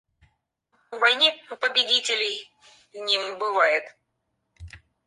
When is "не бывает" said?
2.91-3.83